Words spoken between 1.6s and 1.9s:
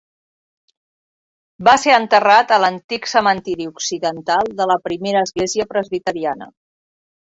Va